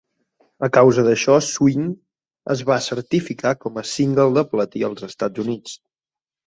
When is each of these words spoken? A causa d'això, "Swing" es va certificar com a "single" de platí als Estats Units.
A 0.67 0.69
causa 0.77 1.03
d'això, 1.07 1.35
"Swing" 1.49 1.85
es 2.55 2.65
va 2.71 2.79
certificar 2.89 3.55
com 3.67 3.81
a 3.83 3.87
"single" 3.95 4.29
de 4.41 4.49
platí 4.57 4.87
als 4.91 5.09
Estats 5.13 5.47
Units. 5.49 5.83